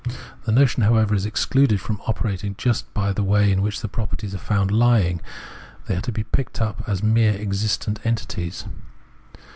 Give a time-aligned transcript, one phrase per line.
[0.45, 4.33] The notion however is excluded from operating just by the way in which the properties
[4.33, 5.21] are found lying;
[5.85, 8.65] they are to be picked up as mere existent entities.